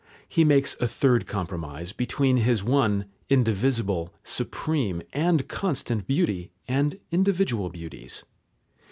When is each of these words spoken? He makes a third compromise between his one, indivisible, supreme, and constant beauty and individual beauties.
He 0.27 0.43
makes 0.43 0.75
a 0.81 0.87
third 0.87 1.27
compromise 1.27 1.93
between 1.93 2.37
his 2.37 2.63
one, 2.63 3.05
indivisible, 3.29 4.11
supreme, 4.23 5.03
and 5.13 5.47
constant 5.47 6.07
beauty 6.07 6.49
and 6.67 6.99
individual 7.11 7.69
beauties. 7.69 8.23